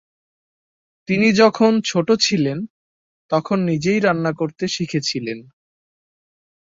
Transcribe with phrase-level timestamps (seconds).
[1.07, 2.57] তিনি যখন ছোট ছিলেন
[3.31, 5.39] তখন নিজেই রান্না করতে শিখেছিলেন।